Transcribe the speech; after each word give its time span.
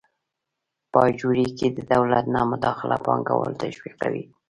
په 0.91 0.99
اجورې 1.09 1.47
کې 1.57 1.67
د 1.77 1.77
دولت 1.93 2.25
نه 2.35 2.41
مداخله 2.51 2.97
پانګوال 3.05 3.53
تشویقوي. 3.63 4.23